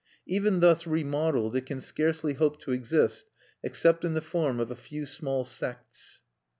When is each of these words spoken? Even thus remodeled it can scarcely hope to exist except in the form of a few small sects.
Even 0.25 0.61
thus 0.61 0.87
remodeled 0.87 1.55
it 1.55 1.67
can 1.67 1.79
scarcely 1.79 2.33
hope 2.33 2.59
to 2.61 2.71
exist 2.71 3.27
except 3.61 4.03
in 4.03 4.15
the 4.15 4.19
form 4.19 4.59
of 4.59 4.71
a 4.71 4.75
few 4.75 5.05
small 5.05 5.43
sects. 5.43 6.23